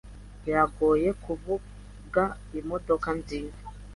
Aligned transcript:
Biragoye 0.43 1.07
kuvuga 1.23 2.23
imodoka 2.59 3.07
nziza. 3.19 3.63